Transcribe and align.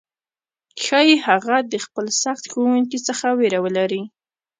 ښايي 0.83 1.15
هغه 1.27 1.57
د 1.71 1.73
خپل 1.85 2.05
سخت 2.23 2.43
ښوونکي 2.51 2.97
څخه 3.07 3.25
ویره 3.39 3.59
ولري، 3.65 4.03